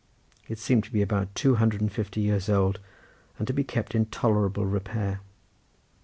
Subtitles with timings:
[0.47, 2.79] It seemed to be about two hundred and fifty years old,
[3.37, 5.21] and to be kept in tolerable repair.